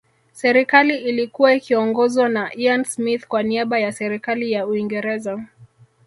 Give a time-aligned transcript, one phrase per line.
[0.33, 5.45] Serikali iIlikua ikiiongozwa na Ian Smith kwa niaba ya Serikali ya Uingereza